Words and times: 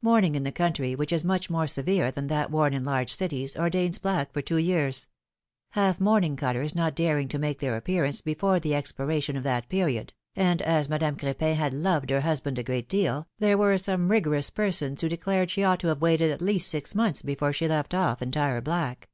Mourning 0.00 0.34
in 0.34 0.42
the 0.42 0.50
country, 0.52 0.94
which 0.94 1.12
is 1.12 1.22
much 1.22 1.50
more 1.50 1.66
severe 1.66 2.10
than 2.10 2.28
that 2.28 2.50
worn 2.50 2.72
in 2.72 2.82
large 2.82 3.12
cities, 3.12 3.54
ordains 3.58 3.98
black 3.98 4.32
for 4.32 4.40
two 4.40 4.56
years; 4.56 5.06
half 5.72 6.00
mourning 6.00 6.34
colors 6.34 6.74
not 6.74 6.94
daring 6.94 7.28
to 7.28 7.38
make 7.38 7.60
their 7.60 7.76
appearance 7.76 8.22
before 8.22 8.58
the 8.58 8.74
ex 8.74 8.90
piration 8.90 9.36
of 9.36 9.42
that 9.42 9.68
period, 9.68 10.14
and 10.34 10.62
as 10.62 10.88
Madame 10.88 11.14
Cr^pin 11.14 11.56
had 11.56 11.74
loved 11.74 12.08
her 12.08 12.22
husband 12.22 12.58
a 12.58 12.62
great 12.62 12.88
deal, 12.88 13.28
there 13.38 13.58
were 13.58 13.76
some 13.76 14.10
rigorous 14.10 14.48
per 14.48 14.70
sons 14.70 15.02
who 15.02 15.10
declared 15.10 15.50
she 15.50 15.62
ought 15.62 15.80
to 15.80 15.88
have 15.88 16.00
waited 16.00 16.30
at 16.30 16.40
least 16.40 16.70
six 16.70 16.94
months 16.94 17.20
before 17.20 17.52
she 17.52 17.68
left 17.68 17.92
off 17.92 18.22
entire 18.22 18.62
black. 18.62 19.10